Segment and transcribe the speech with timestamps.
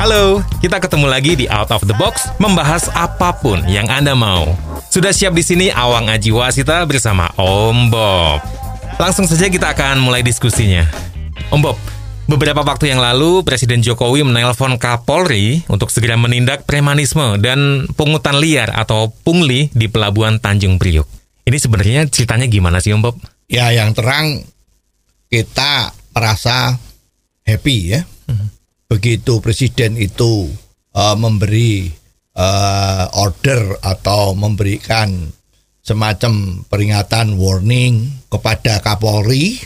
[0.00, 4.56] Halo, kita ketemu lagi di Out of the Box membahas apa pun yang Anda mau.
[4.88, 8.40] Sudah siap di sini Awang Aji Wasita bersama Om Bob.
[8.96, 10.88] Langsung saja kita akan mulai diskusinya.
[11.52, 11.76] Om Bob,
[12.24, 18.72] beberapa waktu yang lalu Presiden Jokowi menelpon Kapolri untuk segera menindak premanisme dan pungutan liar
[18.72, 21.04] atau pungli di Pelabuhan Tanjung Priuk.
[21.44, 23.20] Ini sebenarnya ceritanya gimana sih Om Bob?
[23.52, 24.48] Ya yang terang
[25.28, 26.80] kita merasa
[27.44, 28.00] happy ya.
[28.90, 30.50] Begitu presiden itu
[30.90, 31.86] eh, memberi
[32.34, 35.30] eh, order atau memberikan
[35.78, 39.62] semacam peringatan warning kepada Kapolri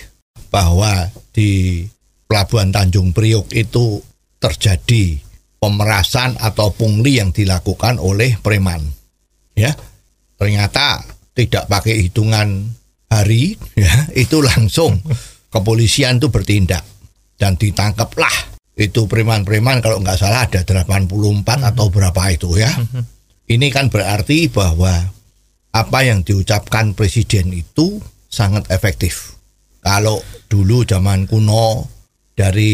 [0.52, 1.82] bahwa di
[2.28, 4.00] Pelabuhan Tanjung Priok itu
[4.36, 5.18] terjadi
[5.56, 8.84] pemerasan atau pungli yang dilakukan oleh preman.
[9.56, 9.72] Ya.
[10.36, 11.00] Ternyata
[11.32, 12.68] tidak pakai hitungan
[13.08, 15.00] hari ya, itu langsung
[15.48, 16.84] kepolisian itu bertindak
[17.40, 21.10] dan ditangkaplah itu preman-preman kalau nggak salah ada 84
[21.46, 22.70] atau berapa itu ya.
[23.46, 24.90] Ini kan berarti bahwa
[25.74, 29.38] apa yang diucapkan presiden itu sangat efektif.
[29.78, 30.18] Kalau
[30.50, 31.86] dulu zaman kuno
[32.34, 32.72] dari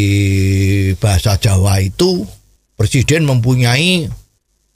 [0.97, 2.25] bahasa Jawa itu
[2.79, 4.09] presiden mempunyai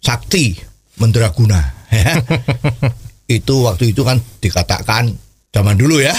[0.04, 0.52] sakti
[1.00, 2.20] mendraguna ya.
[3.40, 5.16] itu waktu itu kan dikatakan
[5.54, 6.12] zaman dulu ya.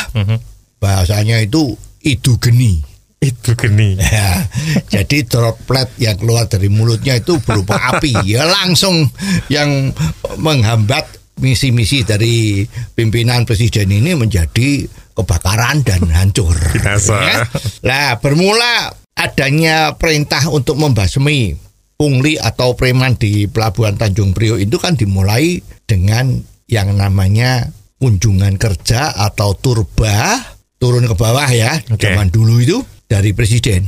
[0.81, 2.94] Bahasanya itu idu geni.
[3.25, 3.97] Itu geni.
[4.15, 4.47] Ya,
[4.87, 8.21] jadi droplet yang keluar dari mulutnya itu berupa api.
[8.23, 9.09] Ya langsung
[9.49, 9.91] yang
[10.37, 11.09] menghambat
[11.41, 12.63] misi-misi dari
[12.95, 16.55] pimpinan presiden ini menjadi kebakaran dan hancur.
[16.55, 17.15] Biasa.
[17.19, 17.37] Ya.
[17.83, 21.55] Nah, bermula adanya perintah untuk membasmi
[21.95, 26.35] pungli atau preman di Pelabuhan Tanjung Priok itu kan dimulai dengan
[26.67, 30.43] yang namanya kunjungan kerja atau turba
[30.75, 32.11] turun ke bawah ya Oke.
[32.11, 32.77] zaman dulu itu
[33.15, 33.87] dari presiden.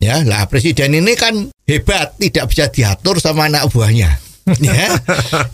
[0.00, 4.16] Ya, lah presiden ini kan hebat, tidak bisa diatur sama anak buahnya.
[4.64, 4.88] ya.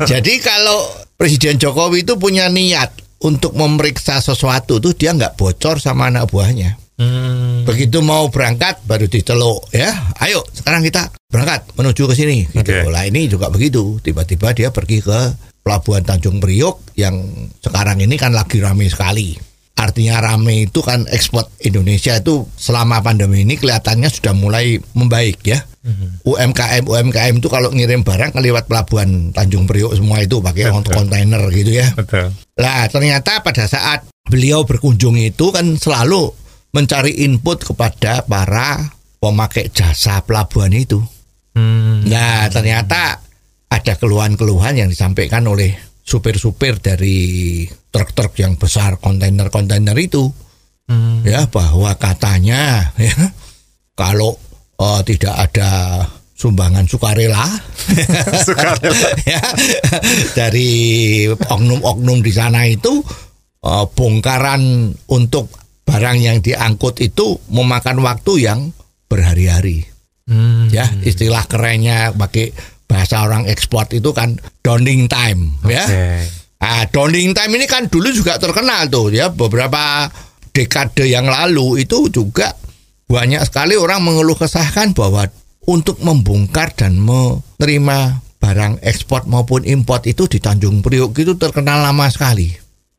[0.07, 0.85] Jadi kalau
[1.17, 2.93] Presiden Jokowi itu punya niat
[3.23, 6.75] untuk memeriksa sesuatu tuh dia nggak bocor sama anak buahnya.
[6.99, 7.63] Hmm.
[7.63, 10.13] Begitu mau berangkat baru diceluk ya.
[10.19, 12.39] Ayo sekarang kita berangkat menuju ke sini.
[12.51, 12.59] Gitu.
[12.59, 12.91] Oke.
[12.91, 14.03] Lah ini juga begitu.
[14.03, 15.19] Tiba-tiba dia pergi ke
[15.63, 17.23] Pelabuhan Tanjung Priok yang
[17.63, 19.52] sekarang ini kan lagi ramai sekali.
[19.83, 25.59] Artinya rame itu kan ekspor Indonesia itu selama pandemi ini kelihatannya sudah mulai membaik ya.
[26.23, 30.95] UMKM UMKM itu kalau ngirim barang lewat Pelabuhan Tanjung Priok semua itu pakai Betul.
[30.95, 31.91] kontainer gitu ya.
[31.99, 32.31] Betul.
[32.63, 36.31] Lah ternyata pada saat beliau berkunjung itu kan selalu
[36.71, 41.03] mencari input kepada para pemakai jasa pelabuhan itu.
[41.59, 42.07] Hmm.
[42.07, 43.19] Nah ternyata
[43.67, 50.31] ada keluhan-keluhan yang disampaikan oleh supir-supir dari truk-truk yang besar kontainer-kontainer itu
[50.83, 51.23] Hmm.
[51.23, 53.15] ya bahwa katanya ya
[53.95, 54.35] kalau
[54.83, 55.71] eh, tidak ada
[56.35, 57.47] sumbangan sukarela
[59.31, 59.39] ya
[60.35, 60.71] dari
[61.31, 62.99] oknum-oknum di sana itu
[63.63, 65.55] eh, bongkaran untuk
[65.87, 68.61] barang yang diangkut itu memakan waktu yang
[69.07, 69.87] berhari-hari
[70.23, 70.71] Hmm.
[70.71, 72.55] ya istilah kerennya pakai
[72.93, 76.07] bahasa orang ekspor itu kan downing time ya Oke.
[76.63, 80.07] Ah, downing time ini kan dulu juga terkenal tuh ya beberapa
[80.55, 82.55] dekade yang lalu itu juga
[83.11, 85.27] banyak sekali orang mengeluh kesahkan bahwa
[85.67, 92.11] untuk membongkar dan menerima barang ekspor maupun import itu di Tanjung Priok itu terkenal lama
[92.11, 92.51] sekali.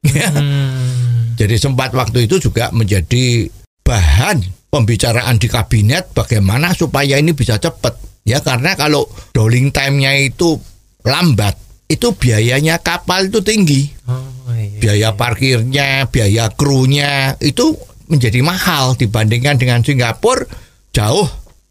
[0.03, 0.27] Ya.
[0.31, 1.31] Hmm.
[1.39, 3.47] Jadi sempat waktu itu juga menjadi
[3.87, 7.95] bahan pembicaraan di kabinet bagaimana supaya ini bisa cepat.
[8.23, 10.55] Ya karena kalau downing time-nya itu
[11.03, 11.59] lambat,
[11.91, 13.91] itu biayanya kapal itu tinggi.
[14.07, 14.23] Oh,
[14.55, 14.79] iya.
[14.79, 17.75] Biaya parkirnya, biaya krunya itu
[18.07, 20.47] menjadi mahal dibandingkan dengan Singapura
[20.95, 21.27] jauh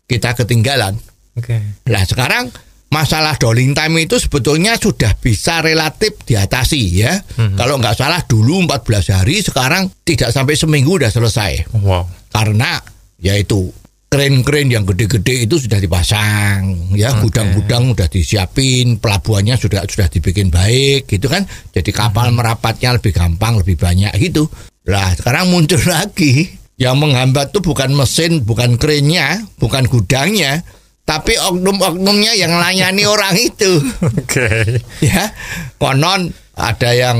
[0.09, 1.01] kita ketinggalan.
[1.33, 1.81] Oke.
[1.89, 2.53] Nah sekarang
[2.93, 7.17] masalah downing time itu sebetulnya sudah bisa relatif diatasi ya.
[7.57, 11.73] Kalau nggak salah dulu 14 hari, sekarang tidak sampai seminggu udah selesai.
[11.81, 12.05] Wow.
[12.29, 12.77] Karena
[13.17, 13.73] yaitu
[14.13, 21.09] kren-kren yang gede-gede itu sudah dipasang, ya gudang-gudang udah disiapin, pelabuhannya sudah sudah dibikin baik,
[21.09, 21.49] gitu kan.
[21.73, 24.53] Jadi kapal merapatnya lebih gampang, lebih banyak gitu.
[24.85, 26.45] Lah sekarang muncul lagi
[26.77, 30.61] yang menghambat tuh bukan mesin, bukan krennya, bukan gudangnya,
[31.09, 33.81] tapi oknum-oknumnya yang layani orang itu.
[34.05, 34.77] Oke.
[35.01, 35.33] ya
[35.81, 37.17] konon ada yang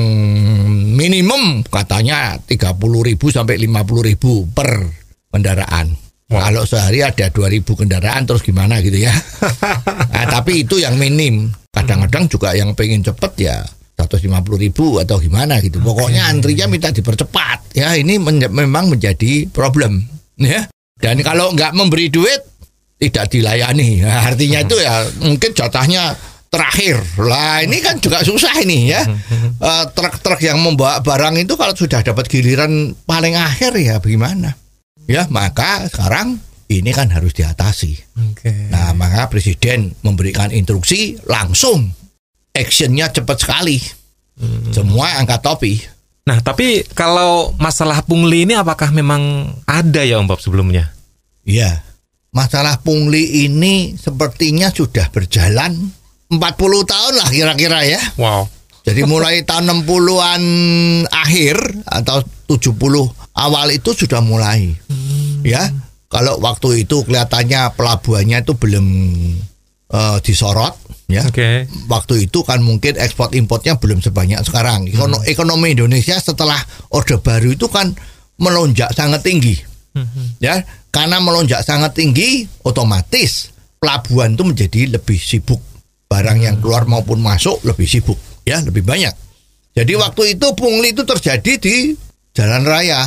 [0.93, 4.71] minimum katanya 30.000 sampai 50.000 per
[5.33, 6.02] kendaraan.
[6.33, 6.49] Wah.
[6.49, 9.13] Kalau sehari ada 2.000 kendaraan terus gimana gitu ya.
[10.13, 11.53] nah, tapi itu yang minim.
[11.73, 13.61] Kadang-kadang juga yang pengen cepet ya
[14.01, 15.79] 150 ribu atau gimana gitu.
[15.79, 17.77] Pokoknya antrinya minta dipercepat.
[17.77, 20.09] Ya ini men- memang menjadi problem.
[20.41, 20.67] Ya.
[20.97, 22.41] Dan kalau nggak memberi duit
[22.97, 24.01] tidak dilayani.
[24.01, 26.15] Nah, artinya itu ya mungkin jatahnya
[26.49, 27.03] terakhir.
[27.19, 29.03] Lah ini kan juga susah ini ya.
[29.63, 34.59] Eh, Truk-truk yang membawa barang itu kalau sudah dapat giliran paling akhir ya bagaimana?
[35.11, 36.39] Ya maka sekarang
[36.71, 37.93] ini kan harus diatasi.
[38.33, 38.71] Oke.
[38.71, 41.93] Nah maka presiden memberikan instruksi langsung
[42.53, 43.79] actionnya cepat sekali.
[44.73, 45.75] Semua angkat topi.
[46.23, 50.95] Nah, tapi kalau masalah pungli ini apakah memang ada ya Om Bob sebelumnya?
[51.43, 51.83] Iya.
[52.33, 55.75] Masalah pungli ini sepertinya sudah berjalan
[56.33, 56.39] 40
[56.89, 58.01] tahun lah kira-kira ya.
[58.17, 58.49] Wow.
[58.83, 60.43] Jadi mulai tahun 60-an
[61.11, 61.57] akhir
[61.87, 62.25] atau
[62.57, 62.77] 70
[63.33, 64.75] awal itu sudah mulai.
[65.43, 65.71] Ya.
[66.07, 68.87] Kalau waktu itu kelihatannya pelabuhannya itu belum
[69.89, 70.77] eh, disorot
[71.09, 71.25] ya.
[71.25, 71.65] Oke.
[71.89, 74.89] Waktu itu kan mungkin ekspor importnya belum sebanyak sekarang.
[74.89, 76.61] Ekono- Ekonomi Indonesia setelah
[76.93, 77.93] Orde Baru itu kan
[78.37, 79.57] melonjak sangat tinggi.
[80.41, 85.61] Ya, karena melonjak sangat tinggi, otomatis pelabuhan itu menjadi lebih sibuk.
[86.09, 89.13] Barang yang keluar maupun masuk lebih sibuk, ya, lebih banyak.
[89.77, 91.77] Jadi waktu itu pungli itu terjadi di
[92.37, 93.05] jalan raya.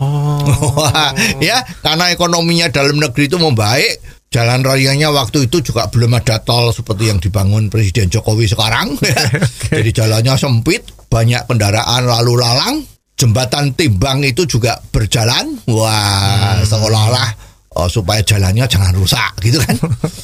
[0.00, 0.40] Oh.
[0.80, 1.12] Wah,
[1.44, 4.00] ya, karena ekonominya dalam negeri itu membaik,
[4.32, 8.96] jalan rayanya waktu itu juga belum ada tol seperti yang dibangun Presiden Jokowi sekarang.
[9.72, 12.80] Jadi jalannya sempit, banyak kendaraan lalu lalang,
[13.20, 15.60] jembatan timbang itu juga berjalan.
[15.68, 19.76] Wah, seolah-olah oh, supaya jalannya jangan rusak gitu kan.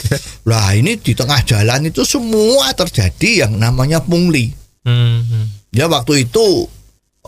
[0.50, 4.50] Lah ini di tengah jalan itu semua terjadi yang namanya pungli.
[4.86, 5.50] Hmm.
[5.74, 6.70] Ya waktu itu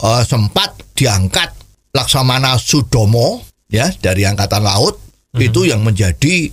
[0.03, 1.55] eh, sempat diangkat
[1.95, 4.99] Laksamana Sudomo ya dari angkatan laut.
[5.39, 6.51] Itu yang menjadi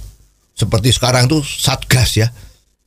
[0.54, 2.28] seperti sekarang tuh satgas ya.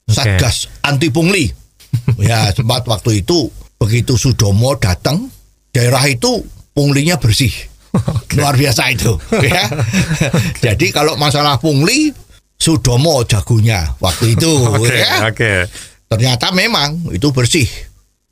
[0.08, 1.50] Satgas anti pungli
[2.28, 3.50] ya sempat waktu itu
[3.80, 5.26] begitu Sudomo datang
[5.74, 7.50] daerah itu punglinya bersih.
[8.36, 9.64] Luar biasa itu ya.
[10.64, 12.12] Jadi kalau masalah pungli
[12.58, 15.30] Sudomo jagonya waktu itu Oke, ya.
[15.30, 15.52] oke.
[16.08, 17.66] ternyata memang itu bersih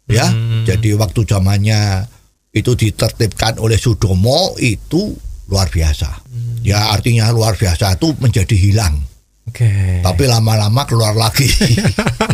[0.07, 0.29] ya.
[0.65, 2.09] Jadi waktu zamannya
[2.57, 5.13] itu ditertibkan oleh Sudomo itu
[5.53, 6.25] luar biasa.
[6.65, 8.97] Ya artinya luar biasa itu menjadi hilang.
[9.47, 10.03] Oke.
[10.03, 11.47] tapi lama-lama keluar lagi.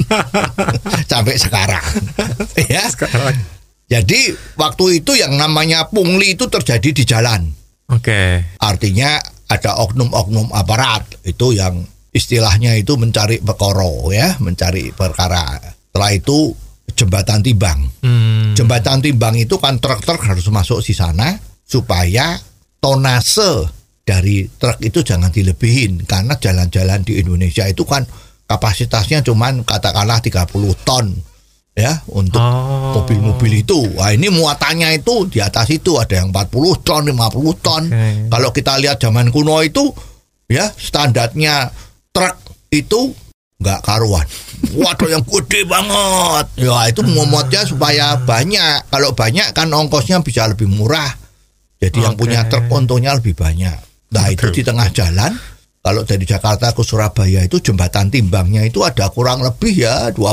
[1.12, 1.84] Sampai sekarang.
[2.72, 2.88] Ya.
[2.88, 3.36] Sekarang.
[3.84, 7.52] jadi waktu itu yang namanya pungli itu terjadi di jalan.
[7.92, 8.40] Oke.
[8.56, 9.20] artinya
[9.52, 11.84] ada oknum-oknum aparat itu yang
[12.16, 15.60] istilahnya itu mencari perkara ya mencari perkara.
[15.92, 16.56] Setelah itu
[17.02, 18.54] jembatan timbang Hmm.
[18.54, 22.38] jembatan timbang itu kan truk-truk harus masuk di sana supaya
[22.78, 23.66] tonase
[24.02, 28.02] dari truk itu jangan dilebihin karena jalan-jalan di Indonesia itu kan
[28.44, 30.46] kapasitasnya cuman katakanlah 30
[30.82, 31.06] ton
[31.72, 33.00] ya untuk Oh.
[33.00, 33.80] mobil-mobil itu.
[33.96, 37.88] Wah, ini muatannya itu di atas itu ada yang 40 ton, 50 ton.
[37.88, 38.28] Oke.
[38.28, 39.88] Kalau kita lihat zaman kuno itu
[40.50, 41.72] ya standarnya
[42.12, 42.36] truk
[42.68, 43.16] itu
[43.62, 44.26] nggak karuan.
[44.74, 46.46] Waduh yang gede banget.
[46.58, 48.90] Ya itu momotnya supaya banyak.
[48.90, 51.14] Kalau banyak kan ongkosnya bisa lebih murah.
[51.78, 52.26] Jadi yang Oke.
[52.26, 53.78] punya truk untungnya lebih banyak.
[54.12, 55.32] Nah itu di tengah jalan.
[55.82, 60.18] Kalau dari Jakarta ke Surabaya itu jembatan timbangnya itu ada kurang lebih ya 20.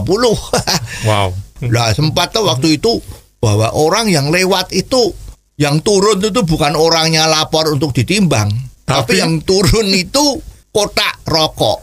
[1.00, 1.32] Wow.
[1.72, 3.00] Lah sempat tuh waktu itu
[3.40, 5.16] bahwa orang yang lewat itu
[5.60, 8.52] yang turun itu bukan orangnya lapor untuk ditimbang,
[8.88, 9.22] tapi, Tapi?
[9.22, 11.82] yang turun itu kotak rokok.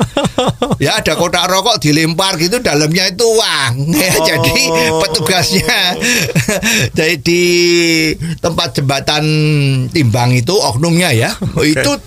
[0.84, 3.74] ya ada kotak rokok dilempar gitu dalamnya itu uang.
[4.00, 4.26] Ya, Oh.
[4.26, 4.64] Jadi
[5.00, 5.76] petugasnya
[6.98, 7.42] jadi di
[8.40, 9.24] tempat jembatan
[9.90, 11.30] timbang itu oknumnya ya.
[11.60, 11.98] Itu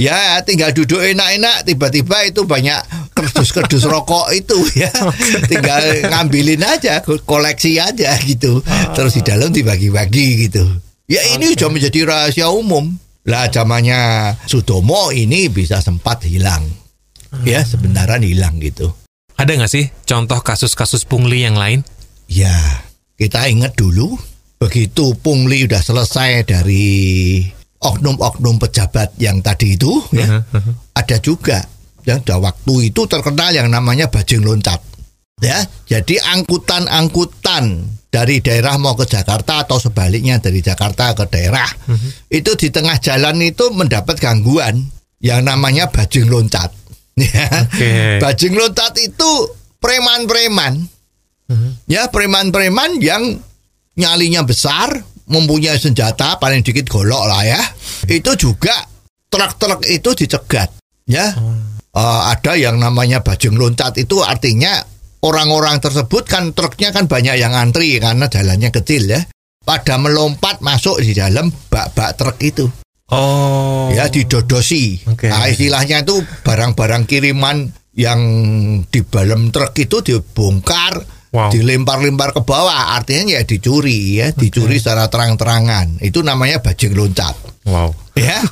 [0.00, 2.80] Ya tinggal duduk enak-enak tiba-tiba itu banyak
[3.12, 4.88] kerdus-kerdus rokok itu ya
[5.44, 8.64] tinggal ngambilin aja koleksi aja gitu
[8.96, 10.64] terus di dalam dibagi-bagi gitu
[11.04, 12.96] ya ini sudah menjadi rahasia umum
[13.30, 16.66] lah zamannya Sudomo ini bisa sempat hilang.
[17.46, 18.90] Ya sebenarnya hilang gitu.
[19.38, 21.86] Ada nggak sih contoh kasus-kasus pungli yang lain?
[22.30, 22.54] ya
[23.18, 24.14] kita ingat dulu
[24.62, 27.42] begitu pungli udah selesai dari
[27.82, 30.40] oknum-oknum pejabat yang tadi itu ya
[30.94, 31.58] ada juga.
[32.00, 34.80] Yang pada waktu itu terkenal yang namanya bajing loncat
[35.40, 41.68] ya jadi angkutan-angkutan dari daerah mau ke Jakarta atau sebaliknya dari Jakarta ke daerah
[42.28, 44.82] itu di tengah jalan itu mendapat gangguan
[45.20, 46.80] yang namanya bajing loncat
[47.20, 47.48] Ya.
[47.68, 47.92] Oke.
[48.22, 49.30] Bajing loncat itu
[49.80, 50.88] preman-preman.
[51.90, 53.42] Ya, preman-preman yang
[53.98, 57.60] nyalinya besar, mempunyai senjata paling dikit golok lah ya.
[58.06, 58.72] Itu juga
[59.28, 60.70] truk-truk itu dicegat.
[61.10, 61.34] Ya.
[61.90, 64.78] Eh, ada yang namanya bajing loncat itu artinya
[65.24, 69.20] orang-orang tersebut kan truknya kan banyak yang antri karena jalannya kecil ya.
[69.60, 72.66] Pada melompat masuk di dalam bak-bak truk itu
[73.10, 73.90] Oh.
[73.90, 75.02] ya didodosi.
[75.10, 75.26] Oke.
[75.26, 77.66] Nah, istilahnya itu barang-barang kiriman
[77.98, 78.20] yang
[78.86, 81.50] di dalam truk itu dibongkar, Wow.
[81.50, 82.94] dilempar-lempar ke bawah.
[82.94, 85.98] Artinya ya dicuri ya, dicuri secara terang-terangan.
[86.02, 87.34] Itu namanya bajing loncat.
[87.66, 87.94] Wow.
[88.14, 88.42] Ya,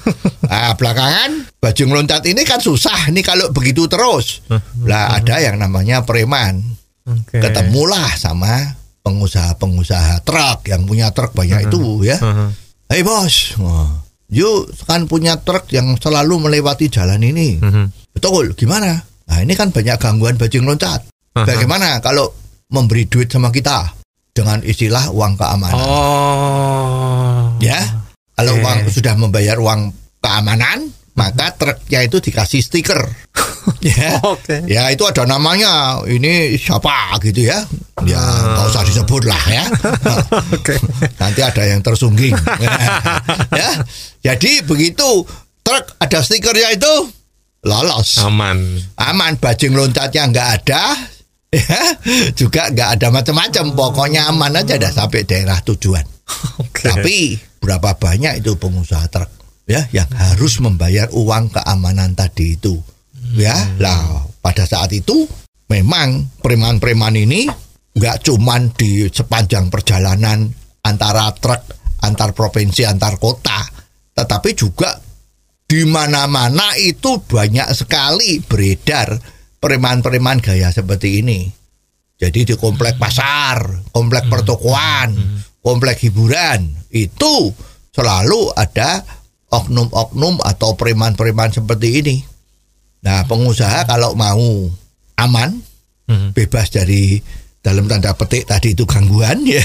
[0.46, 4.42] nah, belakangan bajing loncat ini kan susah nih kalau begitu terus.
[4.86, 6.62] Lah ada yang namanya preman.
[7.08, 7.40] Oke.
[7.40, 12.20] Ketemulah sama pengusaha-pengusaha truk yang punya truk banyak itu ya.
[12.20, 12.48] Mhm.
[12.88, 14.00] Hei bos, Wah,
[14.32, 17.60] you kan punya truk yang selalu melewati jalan ini.
[17.60, 18.16] Mhm.
[18.16, 18.96] Betul, gimana?
[19.28, 21.04] Nah ini kan banyak gangguan bajing loncat.
[21.36, 21.44] Aha.
[21.44, 22.32] Bagaimana kalau
[22.72, 23.92] memberi duit sama kita
[24.32, 25.76] dengan istilah uang keamanan?
[25.76, 27.56] Oh.
[27.60, 27.80] Ya,
[28.36, 28.62] kalau Oke.
[28.64, 29.92] uang sudah membayar uang
[30.24, 30.88] keamanan,
[31.18, 33.02] maka truknya itu dikasih stiker.
[33.82, 34.62] ya, Oke.
[34.70, 35.98] ya itu ada namanya.
[36.06, 37.58] Ini siapa gitu ya?
[38.06, 39.66] Ya nggak usah disebut lah ya.
[40.56, 40.78] Oke.
[41.18, 42.38] Nanti ada yang tersungging.
[43.60, 43.70] ya.
[44.22, 45.26] Jadi begitu
[45.66, 46.94] truk ada stikernya itu
[47.66, 48.22] lolos.
[48.22, 48.78] Aman.
[48.94, 50.82] Aman bajing loncatnya nggak ada.
[51.48, 51.80] Ya,
[52.38, 53.74] juga nggak ada macam-macam.
[53.74, 56.06] Pokoknya aman aja dah sampai daerah tujuan.
[56.62, 56.86] Oke.
[56.86, 59.37] Tapi berapa banyak itu pengusaha truk
[59.68, 62.80] ya yang harus membayar uang keamanan tadi itu.
[63.36, 65.28] Ya, lah pada saat itu
[65.68, 67.44] memang preman-preman ini
[67.92, 70.48] nggak cuman di sepanjang perjalanan
[70.80, 71.60] antara truk
[72.00, 73.60] antar provinsi antar kota,
[74.16, 74.96] tetapi juga
[75.68, 79.12] di mana-mana itu banyak sekali beredar
[79.60, 81.44] preman-preman gaya seperti ini.
[82.18, 85.14] Jadi di komplek pasar, komplek pertokoan,
[85.60, 87.52] komplek hiburan itu
[87.92, 89.17] selalu ada
[89.48, 92.16] oknum-oknum atau preman-preman seperti ini.
[93.04, 94.68] Nah, pengusaha kalau mau
[95.16, 95.60] aman,
[96.08, 96.32] Mhm.
[96.32, 97.20] bebas dari
[97.60, 99.64] dalam tanda petik tadi itu gangguan ya.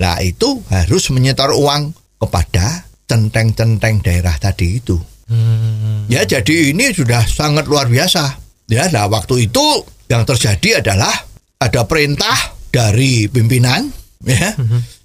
[0.00, 4.96] Nah, itu harus menyetor uang kepada centeng-centeng daerah tadi itu.
[5.28, 6.08] Hmm.
[6.08, 8.40] Ya, jadi ini sudah sangat luar biasa.
[8.66, 11.12] Ya, nah waktu itu yang terjadi adalah
[11.60, 12.34] ada perintah
[12.70, 13.90] dari pimpinan,
[14.24, 14.54] ya.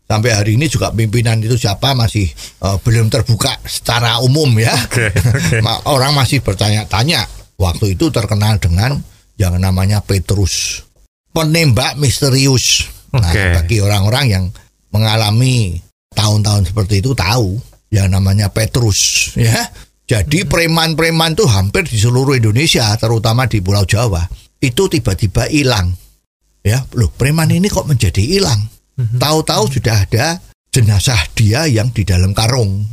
[0.06, 2.30] Sampai hari ini juga pimpinan itu siapa masih
[2.62, 4.74] eh, belum terbuka secara umum ya.
[4.74, 5.10] Oke.
[5.66, 7.26] Ma- Orang masih bertanya-tanya.
[7.56, 9.00] Waktu itu terkenal dengan
[9.40, 10.84] yang namanya Petrus,
[11.32, 12.92] penembak misterius.
[13.16, 14.44] Nah, bagi orang-orang yang
[14.92, 15.80] mengalami
[16.12, 17.56] tahun-tahun seperti itu tahu
[17.92, 19.56] yang namanya Petrus ya.
[20.06, 24.22] Jadi preman-preman tuh hampir di seluruh Indonesia, terutama di Pulau Jawa,
[24.62, 25.90] itu tiba-tiba hilang.
[26.62, 28.70] Ya, loh preman ini kok menjadi hilang?
[28.96, 30.40] Tahu-tahu sudah ada
[30.72, 32.84] jenazah dia yang di dalam karung,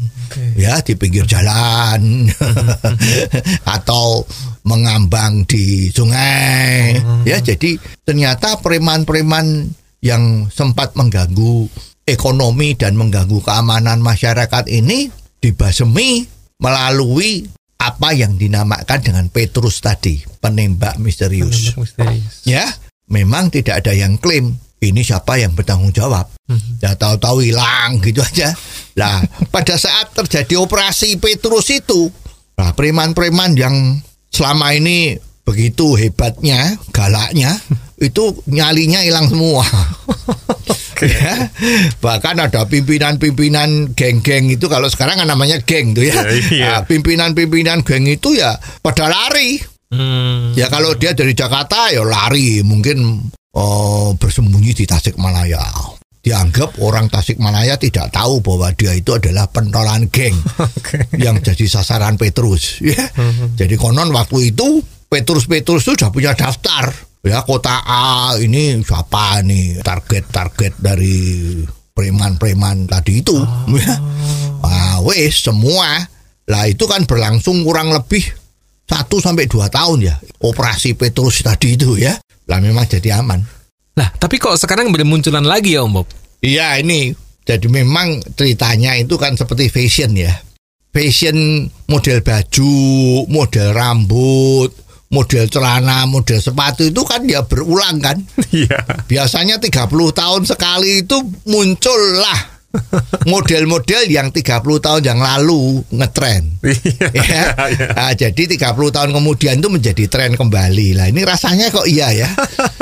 [0.54, 2.30] ya di pinggir jalan,
[3.78, 4.22] atau
[4.66, 6.98] mengambang di sungai.
[7.26, 9.70] Ya, jadi ternyata preman-preman
[10.02, 11.70] yang sempat mengganggu
[12.06, 16.26] ekonomi dan mengganggu keamanan masyarakat ini dibasemi
[16.58, 17.46] melalui
[17.82, 21.74] apa yang dinamakan dengan Petrus tadi, penembak misterius.
[21.74, 22.46] Penembak misterius.
[22.46, 22.62] Ya,
[23.12, 26.26] memang tidak ada yang klaim ini siapa yang bertanggung jawab.
[26.82, 28.50] Ya tahu-tahu hilang gitu aja.
[28.98, 29.22] Lah,
[29.54, 32.10] pada saat terjadi operasi Petrus itu,
[32.58, 35.16] nah preman-preman yang selama ini
[35.46, 37.56] begitu hebatnya, galaknya,
[38.08, 39.62] itu nyalinya hilang semua.
[41.02, 41.50] Ya,
[41.98, 46.14] bahkan ada pimpinan-pimpinan geng-geng itu kalau sekarang kan namanya geng tuh ya.
[46.14, 46.62] Ya, iya.
[46.62, 49.58] Nah, pimpinan-pimpinan geng itu ya pada lari.
[49.92, 50.56] Hmm.
[50.56, 55.60] Ya kalau dia dari Jakarta ya lari, mungkin oh, bersembunyi di Tasikmalaya.
[56.22, 60.38] Dianggap orang Tasikmalaya tidak tahu bahwa dia itu adalah pentolan geng
[60.78, 61.10] Oke.
[61.18, 62.78] yang jadi sasaran Petrus.
[62.80, 63.10] Ya.
[63.58, 64.80] Jadi konon waktu itu
[65.10, 66.88] Petrus Petrus sudah punya daftar.
[67.22, 71.58] Ya kota A ini siapa nih target-target dari
[71.92, 73.36] preman-preman tadi itu.
[73.76, 73.94] Ya.
[74.62, 76.06] Ah, wes semua.
[76.46, 78.22] Lah itu kan berlangsung kurang lebih
[78.86, 82.14] satu sampai dua tahun ya operasi Petrus tadi itu ya.
[82.50, 83.40] Lah memang jadi aman.
[83.92, 86.08] Nah, tapi kok sekarang bermunculan lagi ya Om Bob?
[86.42, 90.32] Iya ini jadi memang ceritanya itu kan seperti fashion ya.
[90.92, 92.76] Fashion model baju,
[93.30, 94.70] model rambut,
[95.12, 98.16] model celana, model sepatu itu kan ya berulang kan.
[98.52, 98.84] Iya.
[99.08, 101.16] Biasanya 30 tahun sekali itu
[101.48, 102.61] muncullah
[103.28, 106.56] Model-model yang 30 tahun yang lalu ngetren.
[107.28, 107.52] ya.
[107.92, 110.96] Nah, jadi 30 tahun kemudian itu menjadi tren kembali.
[110.96, 112.28] Lah ini rasanya kok iya ya.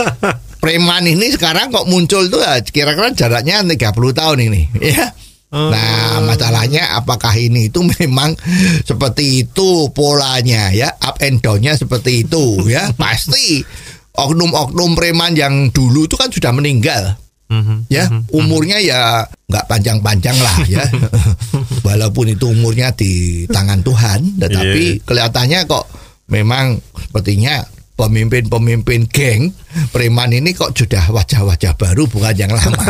[0.63, 3.81] Preman ini sekarang kok muncul tuh ya, kira-kira jaraknya 30
[4.13, 5.09] tahun ini ya.
[5.51, 8.39] Nah, masalahnya apakah ini itu memang
[8.87, 12.87] seperti itu polanya ya, up and down-nya seperti itu ya.
[13.01, 13.65] Pasti
[14.15, 17.19] oknum-oknum preman yang dulu itu kan sudah meninggal.
[17.91, 20.87] Ya, umurnya ya nggak panjang-panjang lah ya.
[21.87, 25.91] Walaupun itu umurnya di tangan Tuhan, tetapi kelihatannya kok
[26.31, 27.67] memang sepertinya
[28.01, 29.53] pemimpin-pemimpin geng
[29.93, 32.81] preman ini kok sudah wajah-wajah baru bukan yang lama.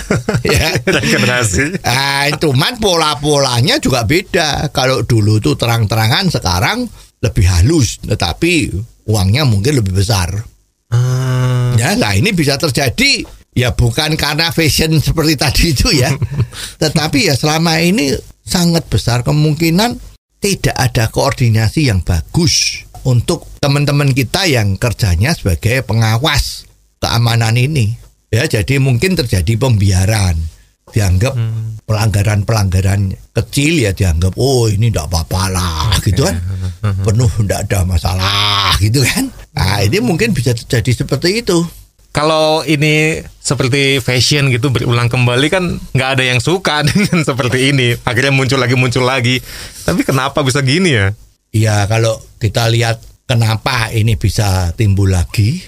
[0.46, 0.72] ya.
[0.80, 1.84] Regenerasi.
[1.84, 4.72] Ah, cuman pola-polanya juga beda.
[4.72, 6.88] Kalau dulu tuh terang-terangan, sekarang
[7.20, 8.72] lebih halus, tetapi
[9.04, 10.32] uangnya mungkin lebih besar.
[10.88, 11.76] Ah.
[11.76, 16.10] Ya, nah ini bisa terjadi ya bukan karena fashion seperti tadi itu ya,
[16.82, 18.12] tetapi ya selama ini
[18.44, 19.96] sangat besar kemungkinan
[20.42, 26.68] tidak ada koordinasi yang bagus untuk teman-teman kita yang kerjanya sebagai pengawas
[27.00, 27.96] keamanan ini.
[28.28, 30.34] Ya, jadi mungkin terjadi pembiaran,
[30.90, 31.38] dianggap
[31.86, 36.36] pelanggaran-pelanggaran kecil ya dianggap oh ini tidak apa-apa lah gitu kan,
[37.06, 39.30] penuh tidak ada masalah gitu kan.
[39.54, 41.62] Nah ini mungkin bisa terjadi seperti itu.
[42.14, 47.98] Kalau ini seperti fashion gitu berulang kembali kan nggak ada yang suka dengan seperti ini.
[48.06, 49.42] Akhirnya muncul lagi muncul lagi.
[49.82, 51.10] Tapi kenapa bisa gini ya?
[51.50, 55.66] Ya kalau kita lihat kenapa ini bisa timbul lagi,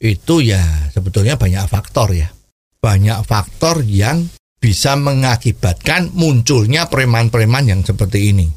[0.00, 0.60] itu ya
[0.92, 2.28] sebetulnya banyak faktor ya.
[2.80, 4.28] Banyak faktor yang
[4.60, 8.48] bisa mengakibatkan munculnya preman-preman yang seperti ini.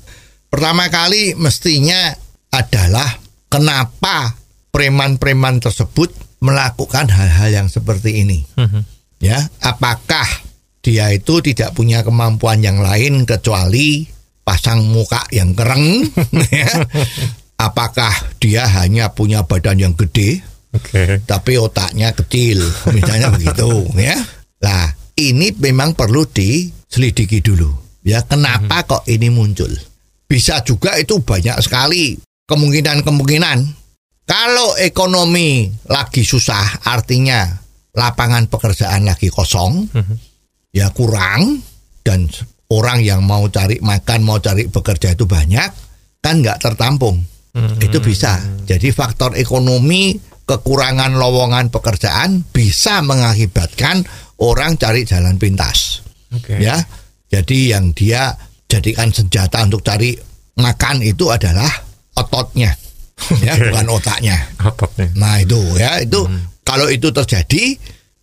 [0.52, 2.12] Pertama kali mestinya
[2.52, 3.08] adalah
[3.48, 4.36] kenapa
[4.72, 8.44] preman-preman tersebut melakukan hal-hal yang seperti ini.
[9.24, 10.28] Ya, apakah
[10.84, 14.04] dia itu tidak punya kemampuan yang lain kecuali
[14.44, 16.04] pasang muka yang kereng?
[16.52, 16.68] ya?
[17.56, 18.12] Apakah
[18.44, 20.44] dia hanya punya badan yang gede,
[20.76, 21.24] Oke.
[21.24, 22.60] tapi otaknya kecil,
[22.92, 24.20] misalnya begitu, ya?
[24.60, 27.72] Lah, ini memang perlu diselidiki dulu,
[28.04, 28.20] ya.
[28.28, 29.72] Kenapa kok ini muncul?
[30.28, 32.20] Bisa juga itu banyak sekali
[32.52, 33.83] kemungkinan-kemungkinan
[34.24, 37.44] kalau ekonomi lagi susah, artinya
[37.94, 39.88] lapangan pekerjaan lagi kosong,
[40.72, 41.60] ya kurang,
[42.02, 42.26] dan
[42.72, 45.70] orang yang mau cari makan, mau cari bekerja itu banyak,
[46.24, 47.20] kan nggak tertampung.
[47.78, 48.42] Itu bisa.
[48.66, 50.18] Jadi faktor ekonomi,
[50.50, 54.02] kekurangan lowongan pekerjaan bisa mengakibatkan
[54.42, 56.02] orang cari jalan pintas.
[56.34, 56.58] Oke.
[56.58, 56.82] Ya,
[57.30, 58.34] jadi yang dia
[58.66, 60.18] jadikan senjata untuk cari
[60.58, 61.70] makan itu adalah
[62.18, 62.74] ototnya,
[63.46, 64.38] ya bukan otaknya.
[64.60, 65.08] Ototnya.
[65.16, 66.26] Nah itu ya itu
[66.64, 67.78] kalau itu terjadi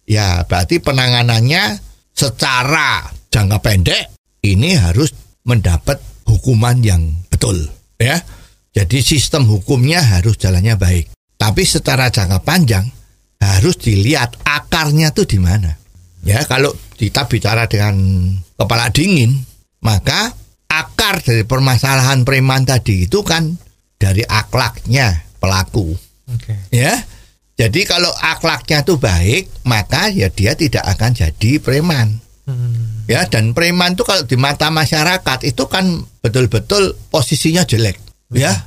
[0.08, 1.78] ya berarti penanganannya
[2.12, 4.04] secara jangka pendek
[4.44, 5.14] ini harus
[5.46, 7.56] mendapat hukuman yang betul
[7.96, 8.20] ya.
[8.70, 11.10] Jadi sistem hukumnya harus jalannya baik.
[11.34, 12.86] Tapi secara jangka panjang
[13.40, 15.74] harus dilihat akarnya tuh di mana.
[16.20, 17.96] Ya kalau kita bicara dengan
[18.60, 19.32] kepala dingin
[19.80, 20.36] maka
[20.68, 23.56] akar dari permasalahan preman tadi itu kan
[24.00, 25.92] dari akhlaknya pelaku
[26.24, 26.56] Oke.
[26.72, 26.96] ya.
[27.60, 32.16] Jadi kalau akhlaknya tuh baik, maka ya dia tidak akan jadi preman.
[33.04, 38.00] Ya, dan preman tuh kalau di mata masyarakat itu kan betul-betul posisinya jelek,
[38.32, 38.64] ya.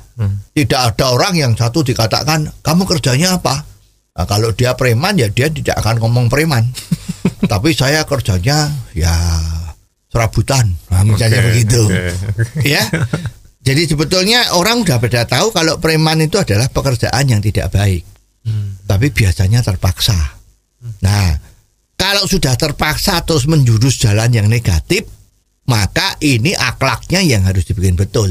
[0.54, 3.66] Tidak ada orang yang satu dikatakan kamu kerjanya apa?
[4.14, 6.70] Nah, kalau dia preman ya dia tidak akan ngomong preman.
[7.50, 9.10] Tapi saya kerjanya ya
[10.06, 12.62] serabutan, nah, misalnya Oke, begitu, oke.
[12.62, 12.86] ya.
[13.64, 18.04] Jadi sebetulnya orang udah pada tahu kalau preman itu adalah pekerjaan yang tidak baik
[18.84, 20.16] tapi biasanya terpaksa.
[21.00, 21.28] Nah,
[21.96, 25.08] kalau sudah terpaksa terus menjurus jalan yang negatif,
[25.64, 28.28] maka ini akhlaknya yang harus dibikin betul.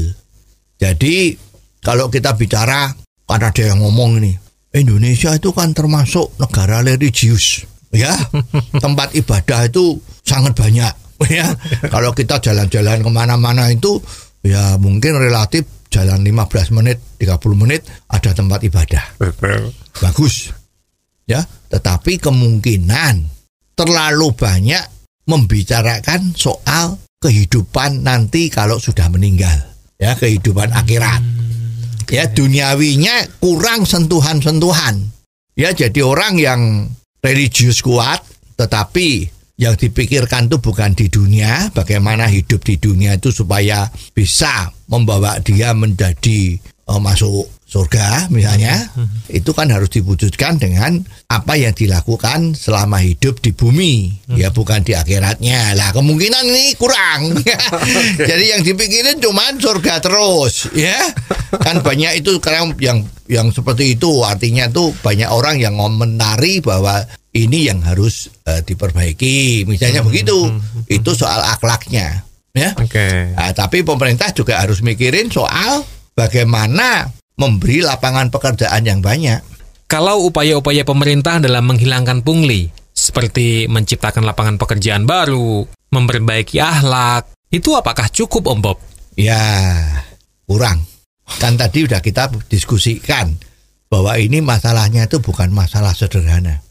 [0.78, 1.34] Jadi
[1.82, 2.94] kalau kita bicara
[3.26, 4.32] kan ada yang ngomong ini,
[4.74, 8.14] Indonesia itu kan termasuk negara religius, ya.
[8.84, 10.94] Tempat ibadah itu sangat banyak,
[11.34, 11.50] ya.
[11.90, 13.98] Kalau kita jalan-jalan ke mana-mana itu,
[14.44, 19.16] ya mungkin relatif jalan 15 menit, 30 menit ada tempat ibadah.
[19.16, 19.72] Betul.
[19.98, 20.52] bagus.
[21.24, 21.40] Ya
[21.72, 23.24] tetapi kemungkinan
[23.72, 24.84] terlalu banyak
[25.24, 29.56] membicarakan soal kehidupan nanti kalau sudah meninggal.
[29.96, 31.24] Ya kehidupan akhirat.
[32.12, 35.08] Ya duniawinya kurang sentuhan-sentuhan.
[35.56, 36.60] Ya jadi orang yang
[37.24, 38.20] religius kuat
[38.60, 45.38] tetapi yang dipikirkan itu bukan di dunia bagaimana hidup di dunia itu supaya bisa membawa
[45.38, 48.86] dia menjadi eh, masuk surga misalnya,
[49.26, 54.94] itu kan harus diwujudkan dengan apa yang dilakukan selama hidup di bumi, ya bukan di
[54.94, 55.74] akhiratnya.
[55.74, 57.34] Lah kemungkinan ini kurang.
[58.30, 61.02] Jadi yang dipikirin cuman surga terus, ya.
[61.50, 67.02] Kan banyak itu sekarang yang yang seperti itu artinya tuh banyak orang yang komentari bahwa
[67.34, 70.54] ini yang harus eh, diperbaiki, misalnya begitu.
[70.86, 72.22] Itu soal akhlaknya,
[72.54, 72.70] ya.
[72.78, 73.34] Oke.
[73.34, 75.82] Nah, tapi pemerintah juga harus mikirin soal
[76.14, 79.42] bagaimana memberi lapangan pekerjaan yang banyak.
[79.90, 88.06] Kalau upaya-upaya pemerintah dalam menghilangkan pungli, seperti menciptakan lapangan pekerjaan baru, memperbaiki akhlak, itu apakah
[88.10, 88.78] cukup Om Bob?
[89.18, 89.42] Ya,
[90.46, 90.86] kurang.
[91.38, 93.34] Kan tadi udah kita diskusikan
[93.90, 96.62] bahwa ini masalahnya itu bukan masalah sederhana.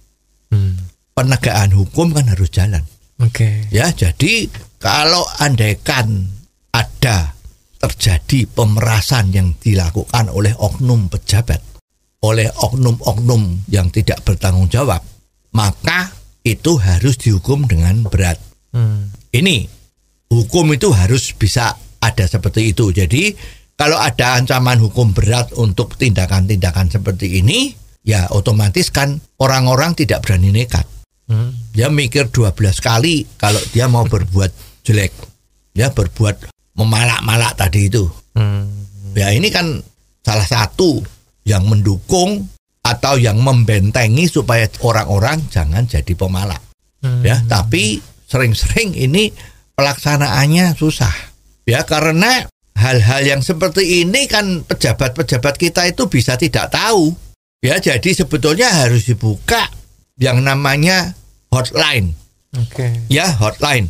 [0.54, 0.78] Hmm.
[1.14, 2.86] Penegakan hukum kan harus jalan.
[3.22, 3.66] Oke.
[3.74, 6.30] Ya, jadi kalau andaikan
[6.74, 7.38] ada
[7.78, 11.62] terjadi pemerasan yang dilakukan oleh oknum pejabat,
[12.24, 15.04] oleh oknum-oknum yang tidak bertanggung jawab,
[15.54, 16.10] maka
[16.44, 18.40] itu harus dihukum dengan berat.
[18.74, 19.12] Hmm.
[19.30, 19.68] Ini
[20.32, 22.90] hukum itu harus bisa ada seperti itu.
[22.92, 23.36] Jadi
[23.78, 30.52] kalau ada ancaman hukum berat untuk tindakan-tindakan seperti ini, ya otomatis kan orang-orang tidak berani
[30.52, 30.86] nekat.
[31.28, 31.56] Hmm.
[31.72, 35.12] Dia mikir 12 kali kalau dia mau berbuat jelek.
[35.74, 38.06] Ya berbuat memalak-malak tadi itu.
[38.38, 38.70] Hmm.
[39.18, 39.82] Ya ini kan
[40.22, 41.02] salah satu
[41.44, 42.48] yang mendukung
[42.84, 46.60] atau yang membentengi supaya orang-orang jangan jadi pemalak.
[47.00, 47.24] Hmm.
[47.24, 49.32] Ya, tapi sering-sering ini
[49.76, 51.12] pelaksanaannya susah.
[51.64, 57.16] Ya karena hal-hal yang seperti ini kan pejabat-pejabat kita itu bisa tidak tahu.
[57.64, 59.72] Ya jadi sebetulnya harus dibuka
[60.20, 61.16] yang namanya
[61.48, 62.12] hotline.
[62.60, 63.08] Oke.
[63.08, 63.88] Ya hotline.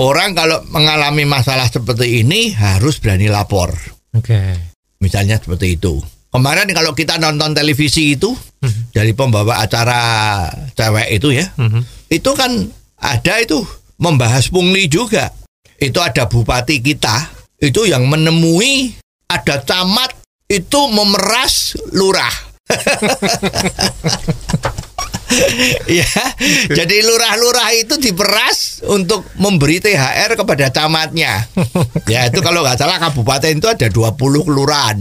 [0.00, 3.76] Orang kalau mengalami masalah seperti ini harus berani lapor.
[4.16, 4.56] Oke.
[5.04, 6.00] Misalnya seperti itu.
[6.32, 8.32] Kemarin kalau kita nonton televisi itu
[8.88, 12.08] dari pembawa acara cewek itu ya, Mhm.
[12.08, 13.60] itu kan ada itu
[14.00, 15.28] membahas pungli juga.
[15.76, 17.28] Itu ada bupati kita
[17.60, 18.96] itu yang menemui
[19.28, 20.16] ada camat
[20.48, 22.51] itu memeras lurah.
[25.98, 26.06] ya,
[26.72, 31.46] jadi lurah-lurah itu diperas untuk memberi THR kepada camatnya.
[32.08, 34.96] ya, itu kalau nggak salah kabupaten itu ada 20 kelurahan.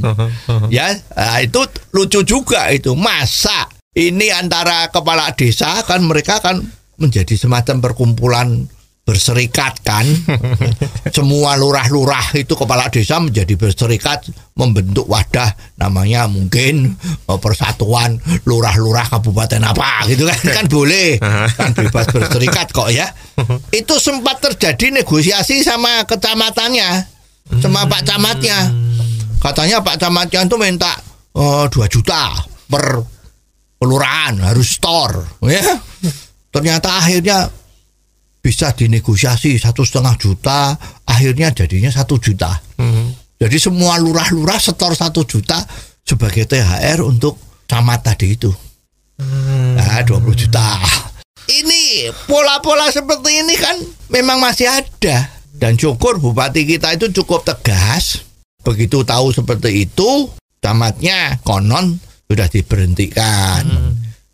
[0.73, 2.95] ya, nah, itu lucu juga itu.
[2.95, 6.63] Masa ini antara kepala desa kan mereka kan
[6.95, 8.47] menjadi semacam perkumpulan
[9.11, 10.07] berserikat kan?
[11.15, 18.15] Semua lurah-lurah itu kepala desa menjadi berserikat membentuk wadah namanya mungkin eh, persatuan
[18.47, 20.39] lurah-lurah kabupaten apa gitu kan?
[20.63, 21.19] Kan boleh
[21.59, 23.11] kan bebas berserikat kok ya.
[23.75, 27.19] Itu sempat terjadi negosiasi sama kecamatannya
[27.59, 28.71] sama pak camatnya.
[29.43, 30.95] Katanya pak camatnya itu minta
[31.35, 32.31] 2 juta
[32.71, 33.03] per
[33.75, 35.75] kelurahan harus store ya.
[36.51, 37.47] Ternyata akhirnya
[38.41, 40.73] bisa dinegosiasi satu setengah juta
[41.05, 42.49] akhirnya jadinya satu juta.
[43.41, 45.61] Jadi semua lurah-lurah setor satu juta
[46.01, 47.37] sebagai THR untuk
[47.69, 48.49] camat tadi itu.
[49.77, 50.81] Nah 20 juta.
[51.45, 53.77] Ini pola-pola seperti ini kan
[54.09, 55.29] memang masih ada.
[55.51, 58.25] Dan syukur bupati kita itu cukup tegas.
[58.65, 60.29] Begitu tahu seperti itu
[60.61, 61.97] camatnya konon
[62.29, 63.65] sudah diberhentikan.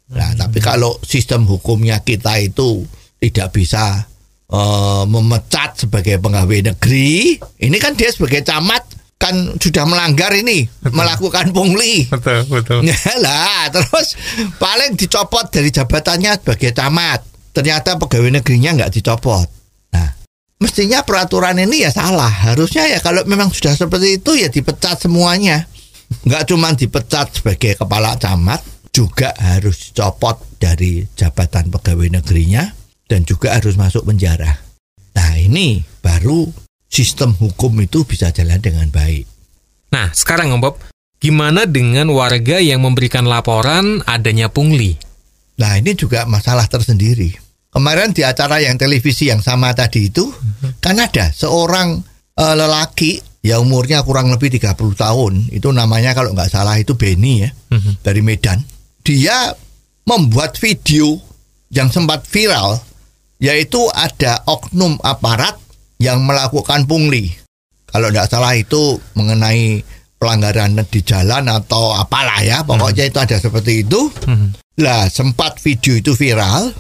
[0.08, 2.88] Nah, tapi kalau sistem hukumnya kita itu
[3.18, 4.06] tidak bisa
[4.50, 11.50] eh, memecat sebagai pegawai negeri, ini kan dia sebagai camat kan sudah melanggar ini, melakukan
[11.50, 12.06] pungli.
[12.06, 12.86] Betul, betul.
[12.90, 14.14] Ya lah, terus
[14.62, 17.26] paling dicopot dari jabatannya sebagai camat.
[17.52, 19.50] Ternyata pegawai negerinya nggak dicopot.
[19.98, 20.10] Nah,
[20.62, 22.30] mestinya peraturan ini ya salah.
[22.30, 25.66] Harusnya ya kalau memang sudah seperti itu ya dipecat semuanya.
[26.24, 28.62] Nggak cuma dipecat sebagai kepala camat,
[28.94, 32.77] juga harus dicopot dari jabatan pegawai negerinya
[33.08, 34.60] dan juga harus masuk penjara.
[35.16, 36.48] Nah, ini baru
[36.88, 39.26] sistem hukum itu bisa jalan dengan baik.
[39.92, 40.76] Nah, sekarang Om Bob,
[41.18, 45.08] gimana dengan warga yang memberikan laporan adanya pungli?
[45.58, 47.34] Nah ini juga masalah tersendiri.
[47.74, 50.30] Kemarin di acara yang televisi yang sama tadi itu
[50.82, 51.98] kan ada seorang
[52.38, 57.46] eh, lelaki ya umurnya kurang lebih 30 tahun itu namanya kalau nggak salah itu Benny
[57.46, 57.50] ya
[58.06, 58.62] dari Medan.
[59.02, 59.54] Dia
[60.08, 61.20] membuat video
[61.74, 62.80] yang sempat viral
[63.38, 65.58] yaitu ada oknum aparat
[66.02, 67.34] yang melakukan pungli.
[67.88, 69.82] Kalau nggak salah itu mengenai
[70.18, 74.10] pelanggaran di jalan atau apalah ya pokoknya itu ada seperti itu.
[74.78, 76.74] Lah sempat video itu viral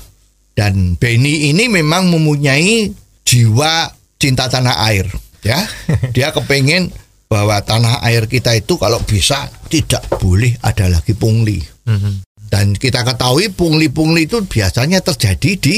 [0.53, 2.89] dan Benny ini memang mempunyai
[3.25, 5.05] jiwa cinta tanah air
[5.45, 5.61] ya.
[6.15, 6.89] Dia kepengen
[7.27, 11.61] bahwa tanah air kita itu kalau bisa tidak boleh ada lagi pungli.
[12.47, 15.77] Dan kita ketahui pungli-pungli itu biasanya terjadi di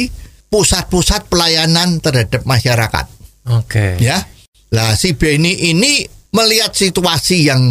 [0.49, 3.05] pusat-pusat pelayanan terhadap masyarakat.
[3.53, 3.97] Oke.
[4.01, 4.25] Ya.
[4.73, 7.61] Lah si Benny ini melihat situasi yang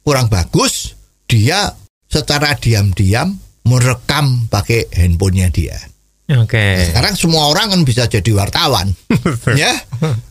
[0.00, 0.96] kurang bagus,
[1.28, 1.68] dia
[2.08, 3.36] secara diam-diam
[3.68, 5.76] merekam pakai handphonenya dia.
[6.30, 6.86] Oke.
[6.86, 8.94] Sekarang semua orang kan bisa jadi wartawan,
[9.50, 9.74] ya.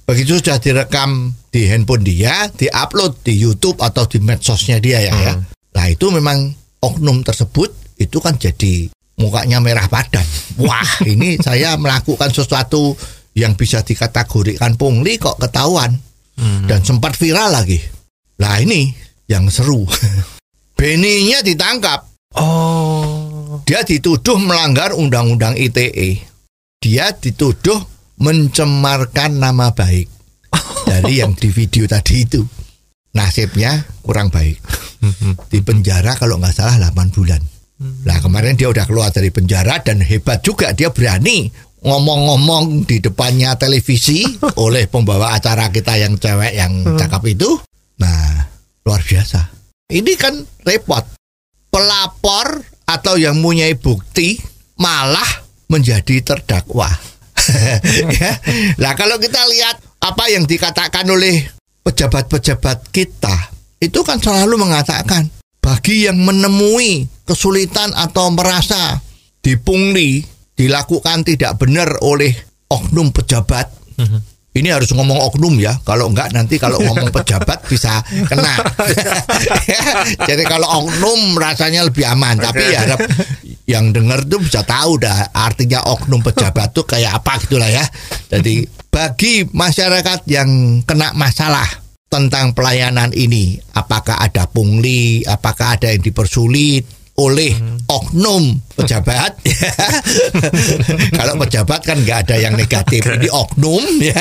[0.07, 5.33] Begitu sudah direkam di handphone dia, diupload di YouTube atau di medsosnya dia ya, ya.
[5.75, 8.87] Nah itu memang oknum tersebut itu kan jadi
[9.19, 10.25] mukanya merah padan.
[10.57, 12.95] Wah ini saya melakukan sesuatu
[13.37, 15.93] yang bisa dikategorikan pungli kok ketahuan
[16.39, 17.77] dan sempat viral lagi.
[18.39, 18.95] Nah ini
[19.27, 19.83] yang seru.
[20.79, 23.57] Beninya ditangkap Oh.
[23.65, 26.21] dia dituduh melanggar undang-undang ITE.
[26.77, 27.81] Dia dituduh
[28.21, 30.05] mencemarkan nama baik
[30.89, 32.45] dari yang di video tadi itu.
[33.17, 34.61] Nasibnya kurang baik.
[35.49, 37.41] Di penjara kalau nggak salah 8 bulan.
[37.79, 41.47] Nah kemarin dia udah keluar dari penjara dan hebat juga dia berani
[41.79, 44.27] ngomong-ngomong di depannya televisi
[44.65, 47.55] oleh pembawa acara kita yang cewek yang cakep itu.
[48.03, 48.51] Nah
[48.83, 49.41] luar biasa.
[49.89, 50.35] Ini kan
[50.67, 51.01] repot
[51.71, 54.35] pelapor atau yang mempunyai bukti
[54.75, 56.91] malah menjadi terdakwa.
[58.19, 58.31] ya.
[58.75, 61.47] Nah kalau kita lihat apa yang dikatakan oleh
[61.87, 65.38] pejabat-pejabat kita itu kan selalu mengatakan
[65.69, 68.97] bagi yang menemui kesulitan atau merasa
[69.45, 70.25] dipungli
[70.57, 72.33] dilakukan tidak benar oleh
[72.73, 73.69] oknum pejabat.
[74.49, 75.77] Ini harus ngomong oknum ya.
[75.85, 78.57] Kalau enggak nanti kalau ngomong pejabat bisa kena.
[80.29, 82.41] Jadi kalau oknum rasanya lebih aman.
[82.41, 83.05] Tapi ya harap
[83.69, 87.85] yang dengar tuh bisa tahu dah artinya oknum pejabat tuh kayak apa gitulah ya.
[88.25, 93.55] Jadi bagi masyarakat yang kena masalah tentang pelayanan ini.
[93.77, 96.83] Apakah ada pungli apakah ada yang dipersulit
[97.21, 97.53] oleh
[97.85, 99.37] oknum pejabat?
[101.19, 103.05] Kalau pejabat kan nggak ada yang negatif.
[103.05, 104.19] Ini oknum ya.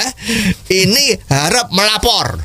[0.69, 2.37] Ini harap melapor.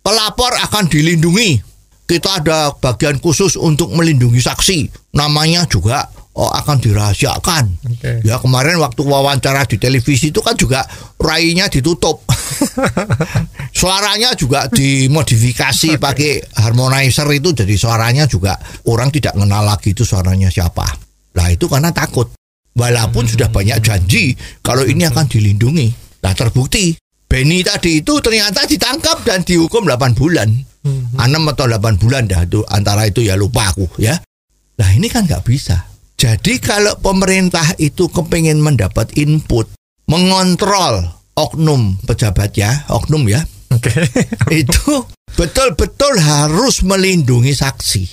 [0.00, 1.74] Pelapor akan dilindungi.
[2.04, 5.10] Kita ada bagian khusus untuk melindungi saksi.
[5.16, 6.04] Namanya juga
[6.34, 8.22] oh, akan dirahasiakan Oke.
[8.26, 10.82] ya kemarin waktu wawancara di televisi itu kan juga
[11.18, 12.26] rainya ditutup
[13.80, 18.58] suaranya juga dimodifikasi pakai harmonizer itu jadi suaranya juga
[18.90, 22.30] orang tidak kenal lagi itu suaranya siapa Nah itu karena takut.
[22.74, 25.94] Walaupun sudah banyak janji kalau ini akan dilindungi.
[26.26, 26.98] Nah terbukti
[27.30, 30.50] Benny tadi itu ternyata ditangkap dan dihukum 8 bulan.
[30.82, 31.14] 6
[31.54, 34.18] atau 8 bulan dah itu antara itu ya lupa aku ya.
[34.74, 35.86] Nah ini kan nggak bisa.
[36.14, 39.66] Jadi kalau pemerintah itu kepengen mendapat input,
[40.06, 43.42] mengontrol oknum pejabat ya, oknum ya,
[43.74, 43.90] Oke.
[44.62, 45.02] itu
[45.34, 48.04] betul-betul harus melindungi saksi.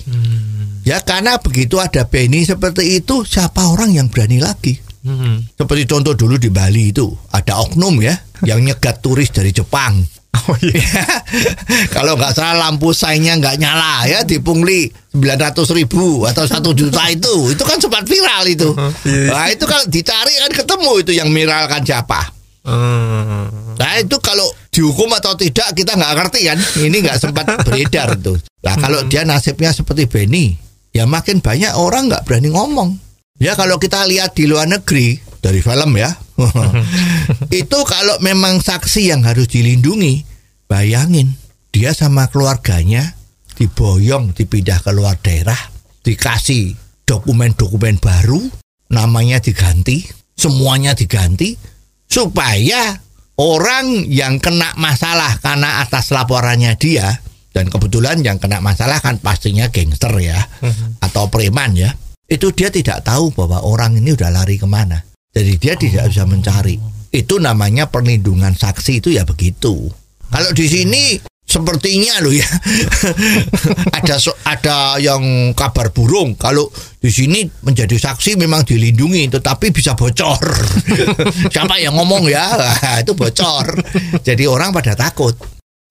[0.82, 4.74] Ya karena begitu ada Benny seperti itu, siapa orang yang berani lagi?
[5.02, 5.42] Hmm.
[5.58, 8.14] Seperti contoh dulu di Bali itu ada oknum ya
[8.46, 10.02] yang nyegat turis dari Jepang.
[10.32, 11.04] Oh iya.
[11.94, 17.52] Kalau nggak salah lampu sainnya nggak nyala ya dipungli 900 ribu atau satu juta itu
[17.52, 18.72] itu kan sempat viral itu.
[19.04, 19.28] iya.
[19.28, 22.32] Nah itu kalau dicari kan ketemu itu yang viral kan siapa.
[22.64, 23.76] Hmm.
[23.76, 26.58] Nah itu kalau dihukum atau tidak kita nggak ngerti kan.
[26.80, 28.40] Ini nggak sempat beredar tuh.
[28.64, 30.56] Nah kalau dia nasibnya seperti Benny,
[30.96, 32.96] ya makin banyak orang nggak berani ngomong.
[33.36, 36.14] Ya kalau kita lihat di luar negeri dari film ya,
[37.62, 40.24] itu kalau memang saksi yang harus dilindungi,
[40.66, 41.36] bayangin
[41.72, 43.16] dia sama keluarganya
[43.56, 45.58] diboyong dipindah ke luar daerah,
[46.04, 48.40] dikasih dokumen-dokumen baru,
[48.92, 50.04] namanya diganti,
[50.36, 51.56] semuanya diganti,
[52.08, 52.96] supaya
[53.40, 57.20] orang yang kena masalah karena atas laporannya dia
[57.52, 60.40] dan kebetulan yang kena masalah kan pastinya gangster ya
[61.04, 61.92] atau preman ya
[62.28, 66.28] itu dia tidak tahu bahwa orang ini udah lari ke mana jadi dia tidak bisa
[66.28, 66.76] mencari.
[67.08, 69.88] Itu namanya perlindungan saksi itu ya begitu.
[70.28, 71.16] Kalau di sini
[71.48, 72.48] sepertinya loh ya.
[73.96, 74.16] Ada
[74.48, 76.36] ada yang kabar burung.
[76.36, 76.68] Kalau
[77.00, 80.40] di sini menjadi saksi memang dilindungi tetapi bisa bocor.
[81.52, 82.48] Siapa yang ngomong ya?
[83.00, 83.72] Itu bocor.
[84.24, 85.36] Jadi orang pada takut.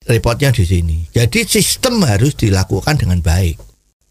[0.01, 0.97] Repotnya di sini.
[1.13, 3.62] Jadi sistem harus dilakukan dengan baik.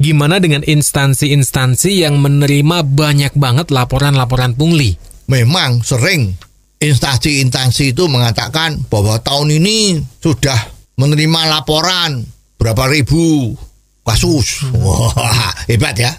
[0.00, 5.09] Gimana dengan instansi-instansi yang menerima banyak banget laporan-laporan pungli?
[5.30, 6.34] Memang sering
[6.82, 10.58] instansi-instansi itu mengatakan bahwa tahun ini sudah
[10.98, 12.26] menerima laporan
[12.58, 13.54] berapa ribu
[14.02, 14.66] kasus.
[14.74, 16.10] Wah, hebat ya.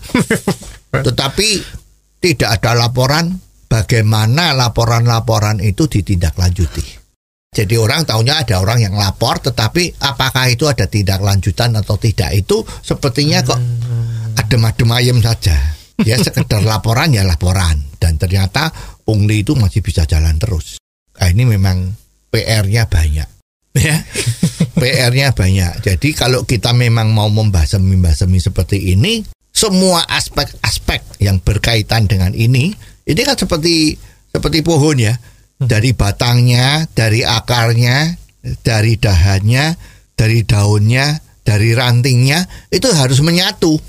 [1.05, 1.49] Tetapi
[2.23, 3.35] tidak ada laporan
[3.67, 7.01] bagaimana laporan-laporan itu ditindaklanjuti.
[7.51, 12.31] Jadi orang tahunya ada orang yang lapor, tetapi apakah itu ada tindak lanjutan atau tidak
[12.31, 13.59] itu sepertinya kok
[14.39, 15.59] adem-adem ayem saja.
[15.99, 18.71] Ya sekedar laporan ya laporan dan ternyata
[19.11, 20.79] pungli itu masih bisa jalan terus.
[21.19, 21.91] Nah, ini memang
[22.31, 23.27] PR-nya banyak.
[23.71, 24.03] Ya,
[24.75, 25.79] PR-nya banyak.
[25.79, 32.75] Jadi kalau kita memang mau membasemi-basemi seperti ini, semua aspek-aspek yang berkaitan dengan ini,
[33.07, 33.95] ini kan seperti
[34.27, 35.15] seperti pohon ya
[35.55, 38.11] dari batangnya, dari akarnya,
[38.59, 39.65] dari dahannya,
[40.19, 41.15] dari daunnya,
[41.47, 42.43] dari rantingnya
[42.75, 43.79] itu harus menyatu.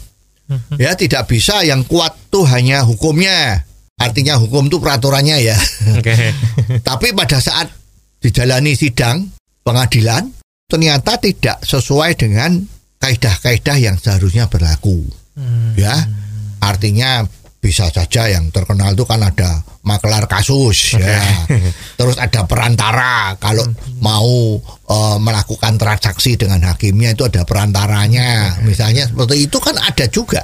[0.78, 3.64] Ya, tidak bisa yang kuat tuh hanya hukumnya.
[4.02, 5.58] Artinya hukum itu peraturannya ya.
[5.98, 6.14] Oke.
[6.88, 7.70] Tapi pada saat
[8.18, 9.30] dijalani sidang
[9.62, 10.30] pengadilan
[10.66, 12.58] ternyata tidak sesuai dengan
[12.98, 15.06] kaidah-kaidah yang seharusnya berlaku.
[15.78, 15.94] Ya.
[16.62, 17.26] Artinya
[17.62, 21.22] bisa saja yang terkenal itu kan ada makelar kasus ya.
[21.98, 23.62] Terus ada perantara kalau
[24.02, 28.62] mau eh, melakukan transaksi dengan hakimnya itu ada perantaranya.
[28.66, 30.42] Misalnya seperti itu kan ada juga.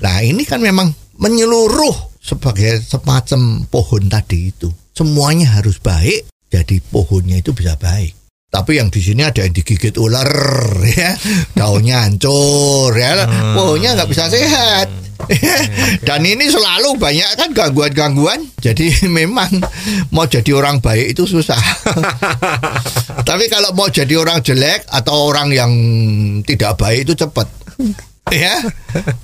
[0.00, 4.70] Nah, ini kan memang menyeluruh sebagai semacam pohon tadi itu.
[4.94, 8.14] Semuanya harus baik jadi pohonnya itu bisa baik.
[8.50, 10.26] Tapi yang di sini ada yang digigit ular
[10.98, 11.14] ya,
[11.54, 13.22] daunnya hancur ya,
[13.54, 14.90] pohonnya nggak bisa sehat.
[16.02, 18.50] Dan ini selalu banyak kan gangguan-gangguan.
[18.58, 19.62] Jadi memang
[20.10, 21.60] mau jadi orang baik itu susah.
[23.28, 25.72] Tapi kalau mau jadi orang jelek atau orang yang
[26.42, 27.46] tidak baik itu cepat.
[28.28, 28.60] Ya,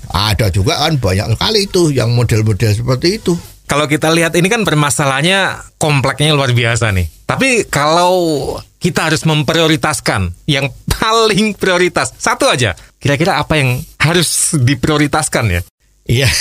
[0.09, 3.37] ada juga kan banyak sekali itu yang model-model seperti itu.
[3.67, 7.07] Kalau kita lihat ini kan permasalahannya kompleknya luar biasa nih.
[7.27, 15.45] Tapi kalau kita harus memprioritaskan yang paling prioritas satu aja, kira-kira apa yang harus diprioritaskan
[15.51, 15.61] ya?
[16.07, 16.31] Iya,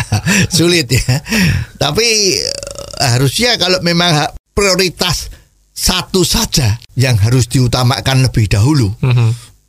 [0.58, 1.22] sulit ya.
[1.78, 2.06] Tapi
[2.42, 5.30] eh, harusnya kalau memang prioritas
[5.70, 8.92] satu saja yang harus diutamakan lebih dahulu,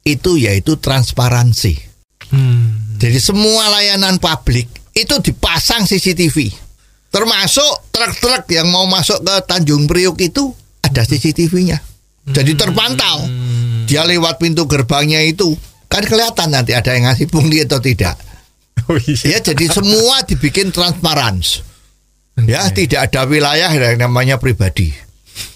[0.03, 1.92] itu yaitu transparansi.
[2.97, 6.49] Jadi semua layanan publik itu dipasang CCTV.
[7.13, 10.49] Termasuk truk-truk yang mau masuk ke Tanjung Priuk itu
[10.81, 11.77] ada CCTV-nya.
[12.25, 13.27] Jadi terpantau.
[13.85, 15.53] Dia lewat pintu gerbangnya itu
[15.91, 18.17] kan kelihatan nanti ada yang ngasih pungli atau tidak.
[18.89, 19.37] Oh iya.
[19.37, 21.39] Ya, jadi semua dibikin transparan.
[22.41, 24.89] Ya, tidak ada wilayah yang namanya pribadi.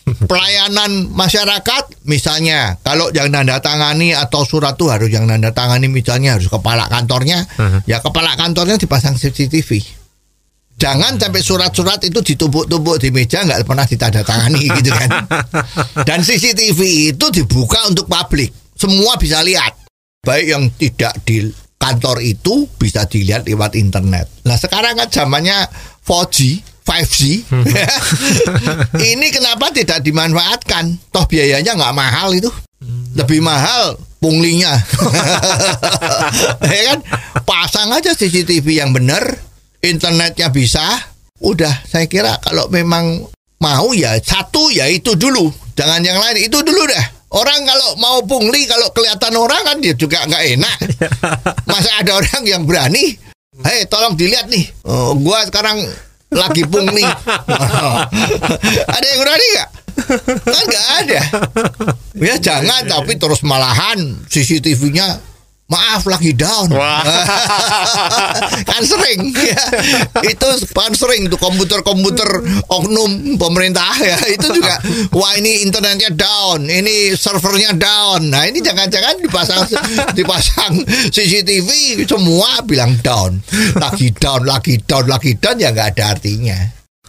[0.07, 6.39] Pelayanan masyarakat, misalnya, kalau yang nanda tangani atau surat itu harus yang nanda tangani, misalnya
[6.39, 7.43] harus kepala kantornya,
[7.83, 9.83] ya kepala kantornya dipasang CCTV.
[10.77, 15.09] Jangan sampai surat-surat itu ditumpuk-tumpuk di meja nggak pernah ditandatangani gitu kan.
[16.05, 19.73] Dan CCTV itu dibuka untuk publik, semua bisa lihat.
[20.21, 21.49] Baik yang tidak di
[21.81, 24.29] kantor itu bisa dilihat lewat internet.
[24.45, 25.65] Nah sekarang kan zamannya
[26.05, 27.43] 4G, 5G.
[29.11, 31.11] Ini kenapa tidak dimanfaatkan?
[31.11, 32.47] Toh biayanya nggak mahal itu.
[33.19, 34.71] Lebih mahal punglinya.
[36.71, 36.99] ya kan?
[37.43, 39.27] Pasang aja CCTV yang benar,
[39.83, 40.87] internetnya bisa.
[41.43, 43.27] Udah, saya kira kalau memang
[43.59, 45.51] mau ya satu ya itu dulu.
[45.77, 47.05] Jangan yang lain, itu dulu dah.
[47.27, 50.77] Orang kalau mau pungli kalau kelihatan orang kan dia juga nggak enak.
[51.69, 53.19] Masa ada orang yang berani?
[53.67, 54.63] Hei, tolong dilihat nih.
[54.87, 55.81] Oh, gua sekarang
[56.31, 57.03] lagi pungli.
[58.95, 59.69] ada yang berani nggak?
[60.43, 61.19] Kan nggak ada.
[62.17, 65.36] Ya jangan, tapi terus malahan CCTV-nya
[65.67, 66.71] maaf lagi down.
[66.71, 67.03] Wah.
[68.71, 69.63] kan sering ya.
[70.31, 72.27] Itu kan sering tuh komputer-komputer
[72.71, 74.17] oknum pemerintah ya.
[74.31, 74.79] Itu juga
[75.11, 78.31] wah ini internetnya down, ini servernya down.
[78.31, 79.67] Nah, ini jangan-jangan dipasang
[80.15, 80.73] dipasang
[81.11, 83.43] CCTV semua bilang down.
[83.75, 86.59] Lagi down, lagi down, lagi down ya nggak ada artinya.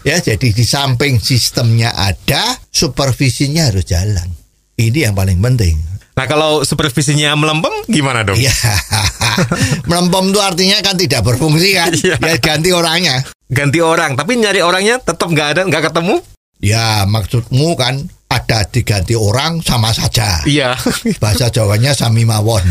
[0.07, 4.31] Ya, jadi di samping sistemnya ada, supervisinya harus jalan.
[4.79, 5.98] Ini yang paling penting.
[6.19, 8.35] Nah kalau supervisinya melempem gimana dong?
[8.35, 8.51] Iya.
[9.89, 11.95] Melempem itu artinya kan tidak berfungsi kan.
[11.95, 12.19] Iya.
[12.19, 13.23] Ya ganti orangnya.
[13.47, 16.19] Ganti orang, tapi nyari orangnya tetap nggak ada, nggak ketemu?
[16.59, 20.43] Ya maksudmu kan ada diganti orang sama saja.
[20.43, 20.75] Iya.
[21.23, 22.67] Bahasa Jawanya sami mawon.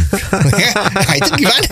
[1.08, 1.72] nah itu gimana?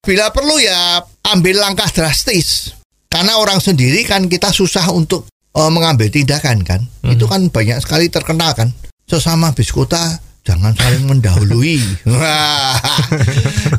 [0.00, 1.04] Bila perlu ya
[1.36, 2.72] ambil langkah drastis.
[3.12, 6.80] Karena orang sendiri kan kita susah untuk eh, mengambil tindakan kan.
[7.04, 8.72] Itu kan banyak sekali terkenal kan.
[9.04, 11.80] Sesama biskota jangan saling mendahului.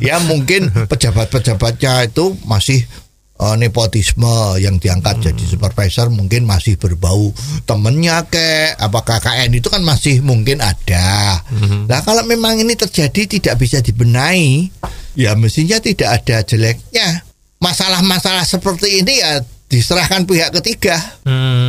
[0.02, 2.82] Ya mungkin pejabat-pejabatnya itu masih
[3.38, 7.30] eh, nepotisme yang diangkat jadi supervisor mungkin masih berbau
[7.64, 11.38] temennya ke apa KKN itu kan masih mungkin ada.
[11.86, 14.68] Nah kalau memang ini terjadi tidak bisa dibenahi,
[15.14, 17.22] ya mestinya tidak ada jeleknya.
[17.62, 19.38] Masalah-masalah seperti ini ya
[19.72, 20.98] diserahkan pihak ketiga.
[21.24, 21.61] Hmm.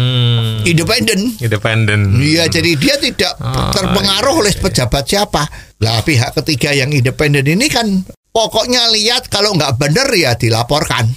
[0.65, 1.19] Independen.
[1.39, 1.99] Independen.
[2.19, 5.43] Iya, jadi dia tidak Oh, terpengaruh oleh pejabat siapa.
[5.83, 7.85] Lah pihak ketiga yang independen ini kan
[8.31, 11.11] pokoknya lihat kalau nggak bener ya dilaporkan.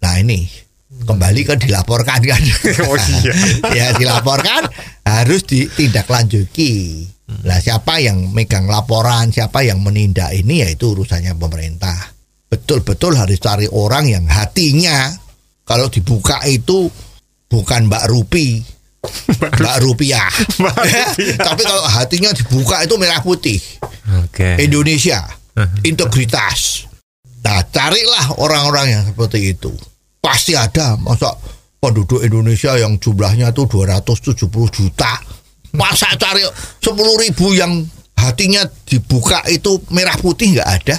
[0.00, 0.44] Nah ini
[0.90, 2.42] kembali ke dilaporkan kan.
[2.90, 3.32] Oh, iya.
[3.78, 4.66] ya dilaporkan
[5.06, 6.72] harus ditindaklanjuti.
[7.46, 11.94] Lah siapa yang megang laporan, siapa yang menindak ini ya itu urusannya pemerintah.
[12.50, 15.14] Betul-betul harus cari orang yang hatinya
[15.62, 16.90] kalau dibuka itu
[17.46, 18.58] bukan Mbak Rupi,
[19.40, 20.28] Mbak Rupiah.
[21.48, 23.56] Tapi kalau hatinya dibuka itu merah putih.
[24.24, 24.60] Oke.
[24.60, 25.24] Indonesia,
[25.84, 26.90] integritas.
[27.40, 29.72] Nah, carilah orang-orang yang seperti itu.
[30.20, 31.00] Pasti ada.
[31.00, 31.32] Masa
[31.80, 35.12] penduduk Indonesia yang jumlahnya itu 270 juta.
[35.72, 37.80] Masa cari 10 ribu yang
[38.20, 40.96] hatinya dibuka itu merah putih nggak ada?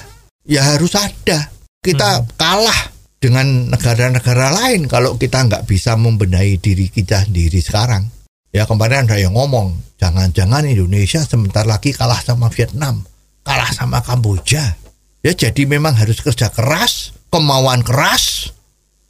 [0.49, 1.53] Ya harus ada.
[1.85, 2.89] Kita kalah
[3.22, 8.09] dengan negara-negara lain kalau kita nggak bisa membenahi diri kita sendiri sekarang.
[8.51, 13.05] Ya kemarin ada yang ngomong, jangan-jangan Indonesia sebentar lagi kalah sama Vietnam,
[13.45, 14.76] kalah sama Kamboja.
[15.22, 18.51] Ya jadi memang harus kerja keras, kemauan keras,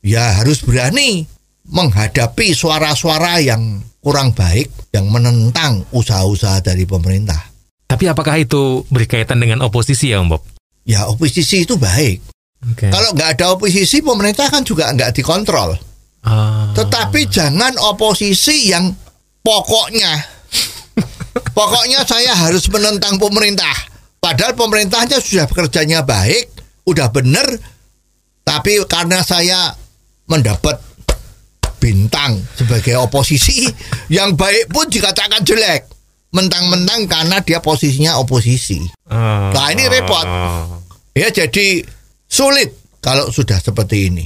[0.03, 1.25] ya harus berani
[1.65, 7.39] menghadapi suara-suara yang kurang baik yang menentang usaha-usaha dari pemerintah.
[7.87, 10.43] Tapi apakah itu berkaitan dengan oposisi ya, Om Bob?
[10.83, 12.21] Ya oposisi itu baik.
[12.69, 12.93] Oke.
[12.93, 15.73] Kalau nggak ada oposisi, pemerintah kan juga nggak dikontrol.
[16.21, 16.69] Ah.
[16.77, 18.93] Tetapi jangan oposisi yang
[19.41, 20.13] pokoknya,
[21.57, 23.73] pokoknya saya harus menentang pemerintah.
[24.21, 26.53] Padahal pemerintahnya sudah bekerjanya baik,
[26.85, 27.57] udah bener,
[28.45, 29.73] tapi karena saya
[30.29, 30.77] mendapat
[31.81, 33.65] bintang sebagai oposisi,
[34.17, 35.89] yang baik pun dikatakan jelek.
[36.31, 38.79] Mentang-mentang karena dia posisinya oposisi.
[39.11, 39.51] Ah.
[39.51, 40.23] Nah, ini repot.
[41.11, 41.83] Ya jadi
[42.31, 42.71] sulit
[43.03, 44.25] kalau sudah seperti ini.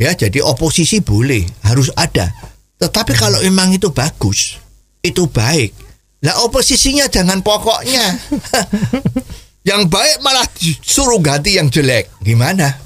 [0.00, 2.32] Ya jadi oposisi boleh, harus ada.
[2.80, 4.58] Tetapi kalau memang itu bagus,
[5.04, 5.70] itu baik.
[6.24, 8.16] Lah oposisinya jangan pokoknya.
[9.70, 12.08] yang baik malah disuruh ganti yang jelek.
[12.24, 12.80] Gimana?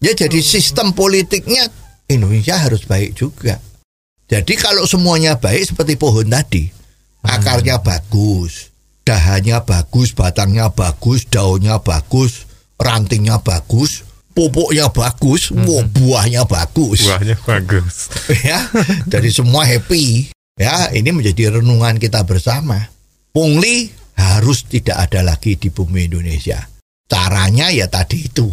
[0.00, 1.68] Ya jadi sistem politiknya
[2.08, 3.60] Indonesia harus baik juga.
[4.28, 6.68] Jadi kalau semuanya baik seperti pohon tadi,
[7.24, 8.72] akarnya bagus,
[9.04, 12.47] dahannya bagus, batangnya bagus, daunnya bagus,
[12.78, 17.10] rantingnya bagus, pupuknya bagus, wah, buahnya bagus.
[17.10, 18.08] Buahnya bagus.
[18.48, 18.62] ya,
[19.10, 20.30] jadi semua happy.
[20.58, 22.90] Ya, ini menjadi renungan kita bersama.
[23.30, 26.58] Pungli harus tidak ada lagi di bumi Indonesia.
[27.06, 28.50] Caranya ya tadi itu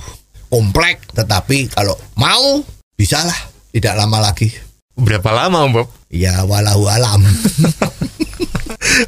[0.50, 2.62] komplek, tetapi kalau mau
[2.94, 3.36] bisalah
[3.74, 4.54] tidak lama lagi.
[4.96, 5.90] Berapa lama, Bob?
[6.08, 7.20] Ya walau alam.